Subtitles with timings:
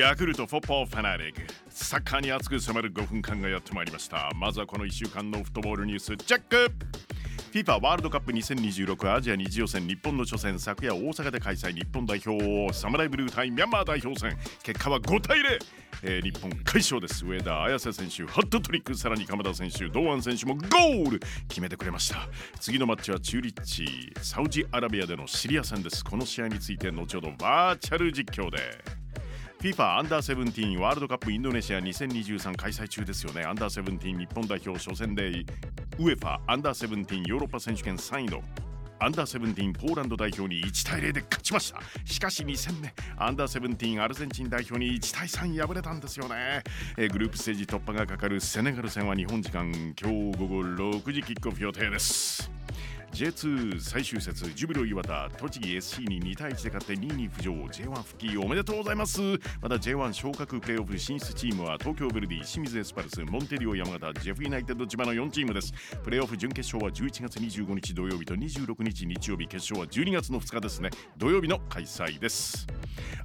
[0.00, 1.42] ヤクルトフォッポーファナリック。
[1.68, 4.30] サッカーに熱く迫る5分間がやってまいりました。
[4.34, 6.72] まずはこの1週間のフットボールニュースチェック。
[7.52, 14.38] FIFA ワールドカップ2026アジア2次予選日本の初戦昨夜大阪で開催日本代表サムライブルー対ミャンマー代表戦。
[14.62, 15.58] 結果は5対0、
[16.04, 17.26] えー、日本快勝です。
[17.26, 18.94] 上田綺世選手ハットトリック。
[18.94, 21.20] さらに鎌田選手堂安選手もゴール。
[21.46, 22.26] 決めてくれました。
[22.58, 23.84] 次のマッチは中立地
[24.22, 26.02] サウジアラビアでのシリア戦です。
[26.02, 28.99] この試合について後ほどバーチャル実況で。
[29.60, 33.44] FIFA アンダーセブンティーンワールドカップインドネシア2023開催中ですよね。
[33.44, 35.44] アンダーセブンティーン日本代表初戦でウェ
[35.98, 38.40] ファアンダーセブンティーンヨーロッパ選手権3位の
[39.00, 41.80] アンダーセブンティーンポーランド代表に1対0で勝ちました。
[42.06, 46.62] しかし2戦目アンダーセブンティーンアルゼンチン代表に1対3敗れたんですよね、
[46.96, 52.59] えグループステージ突破がかかるセネガル戦は日本時間今日午後6時キックオフ予定です。
[53.12, 57.52] J2 最終節ジュビロ磐田栃木 SC に2対1で勝って2位に浮上。
[57.52, 59.20] J1 復帰おめでとうございます。
[59.60, 65.72] また J1 昇格プレーオフ進出チームは東京ヴェルディ清水エスパルスモンテリオ山形ジェフユナイテッド千葉の4チームです。
[66.02, 70.90] プレーオフ準決勝は11月25日土曜日と26日日曜日決勝は12月の2日ですね。
[71.18, 72.66] 土曜日の開催です。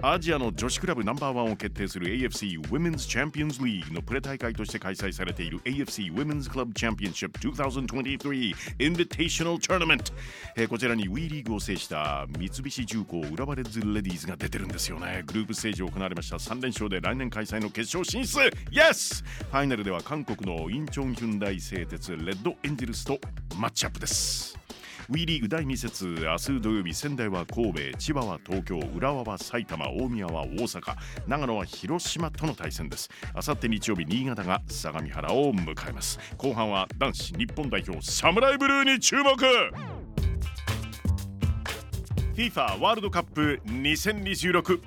[0.00, 8.54] アジアの女子クラブナンバーワンを決定する AFC Women's Champions League のプレ大会として開催されている AFC Women's Club Championship 2023
[10.56, 15.22] えー、こちらに WE リーグを制した三菱重工浦和レッズレディーズが出てるんですよね。
[15.26, 16.36] グループステージを行われました。
[16.36, 18.38] 3連勝で来年開催の決勝進出。
[18.70, 19.24] Yes!
[19.50, 23.18] ファイナルでは韓国のインチョンヒュンダイ製鉄レッドエンジェルスと
[23.56, 24.61] マッチアップです。
[25.12, 30.96] WE リーグ第2節明日土曜日仙台は神戸千葉は東京浦和は埼玉大宮は大阪
[31.26, 33.10] 長野は広島との対戦です。
[33.34, 36.18] あさって日曜日新潟が相模原を迎えます。
[36.38, 39.36] 後半は男子日本代表サムライブルーに注目。
[42.34, 44.80] FIFA ワールドカップ2026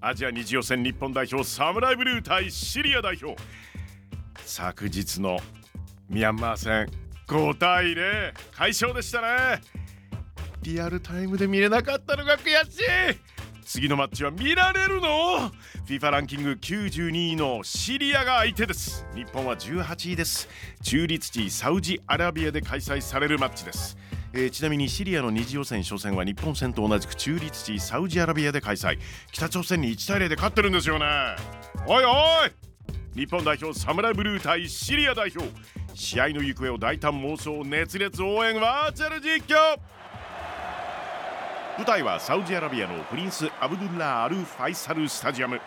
[0.00, 3.36] アジア二次予選日本代表サムライブルー対シリア代表。
[4.44, 5.38] 昨日の
[6.08, 7.11] ミャンマー戦。
[7.28, 9.60] 5対0快勝でしたね。
[10.62, 12.82] リアルタイムで見れなかったのが悔しい。
[13.64, 15.50] 次のマッチは見られるの
[15.86, 19.06] ？FIFA ランキング92位のシリアが相手です。
[19.14, 20.48] 日本は18位です。
[20.82, 23.96] 中立地サウジアラビアで開催されるマッチです。
[24.34, 28.98] えー、ちなみにシリアの二次予選初戦は日本戦と同じく中立地サウジアラビアで開催。
[29.30, 31.06] 北朝鮮に1対0で勝ってるんですよね。
[31.86, 32.12] おいおい。
[33.14, 35.46] 日本代表サムライブルー対シリア代表。
[35.94, 39.78] 試合の行方を大胆妄想熱烈応援バーチャル実況
[41.78, 45.58] 舞台はサウジアラビアのプリンス・アブドゥッラ・アル・ファイサル・スタジアム。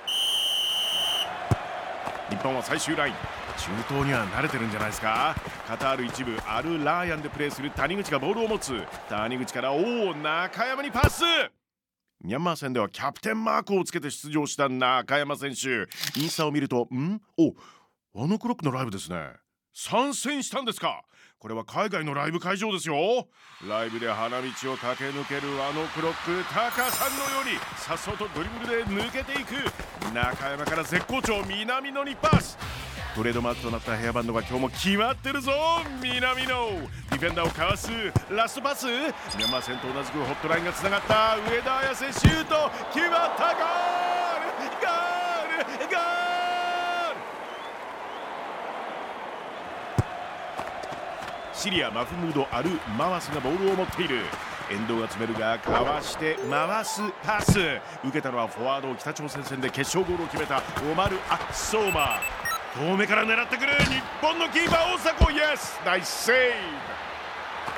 [2.30, 3.14] 日本は最終ライン
[3.58, 5.36] 中東には慣れてるんじゃないですか？
[5.68, 8.84] カタール一部アル・ラーヤンでプレーする谷口がボールを持つ。
[9.10, 9.78] 谷口からお
[10.10, 11.24] お中山にパス。
[12.24, 15.88] ミャンマー戦ではキャプテンマークをつけて出場した中山選手。
[16.20, 17.22] インスタを見るとん？
[17.38, 17.54] お
[18.20, 19.32] ワノクロックのライブですね。
[19.78, 21.04] 参戦したんですか？
[21.38, 23.28] これは海外のライブ会場ですよ。
[23.68, 29.56] ライブで花道を駆け抜けるあのクロックタカさんのようにさっそうとドリブルで抜けていく。
[30.14, 32.58] 中山から絶好調南野にパス。
[33.16, 35.52] トレードマークとなったヘアバンドが今日も決まってるぞ
[36.02, 37.92] 南野ディフェンダーをかわす
[38.30, 38.86] ラストパス。
[38.88, 41.36] ミャンマー戦と同じくホットラインがつながった。
[41.36, 42.72] 上田綺世シュート。
[42.94, 43.54] 決まった！
[43.54, 44.80] ゴール！
[44.80, 45.88] ゴール！
[45.88, 46.15] ゴール！
[51.56, 54.24] シリアマフムード・アル・マワスがボールを持っている。
[54.70, 57.58] 遠藤が詰めるがかわして回すパス。
[58.04, 60.62] 受けたのはフォワード北朝鮮戦で決勝ゴールを決めた
[60.92, 62.20] オマル・アッソーマ
[62.78, 65.32] 遠目から狙ってくる日本のキーパー大迫。
[65.32, 66.36] イエスナイスセー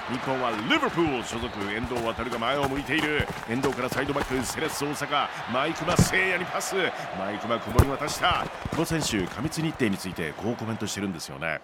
[0.09, 1.47] ブ日本はリバプール所属。
[1.71, 3.27] 遠藤航が前を向いている。
[3.47, 5.27] 遠藤からサイドバックセレッソ大阪。
[5.53, 6.75] マイクマ聖也にパス。
[7.19, 8.45] マイクマ久保に渡した。
[8.71, 11.59] 久保選手過密日程についてこうコメントしてるんですよね。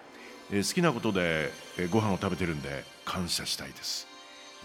[0.54, 4.06] えー、好きなことで、えー、ご飯を食べてるんで感謝したいです。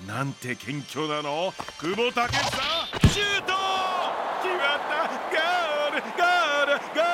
[0.08, 1.52] なんて謙虚なの。
[1.80, 2.28] 久保建英
[3.10, 3.54] シュート。
[4.44, 5.10] 決まった。
[5.34, 7.14] ゴールゴールゴー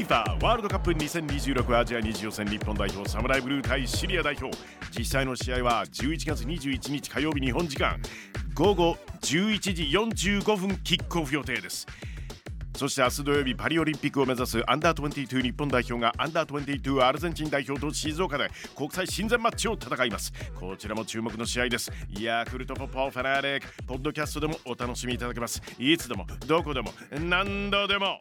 [0.00, 0.06] ル。
[0.06, 4.56] FIFA ワールドカップ2026アジア2次予選日本代表サムライブルー対シリア代表。
[4.96, 8.00] 実際の試合は11月21日火曜日日本時間
[8.54, 9.82] 午後11時
[10.30, 11.86] 45分キックオフ予定です。
[12.78, 20.32] そして明日土曜日パリオリンピックを目指すアンダー22日本代表がアンダー22アルゼンチン代表と静岡で国際親善マッチを戦います。
[20.54, 21.90] こちらも注目の試合です。
[22.20, 23.66] ヤクルトポポーファナーレック。
[23.84, 25.60] ポッドキャストでもお楽しみいただけます。
[25.76, 28.20] いつでもどこでも何度でも。